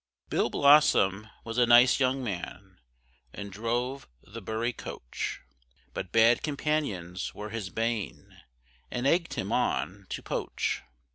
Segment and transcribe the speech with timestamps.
[0.29, 2.79] Bill Blossom was a nice young man,
[3.33, 5.41] And drove the Bury coach;
[5.93, 8.41] But bad companions were his bane,
[8.89, 10.81] And egg'd him on to poach.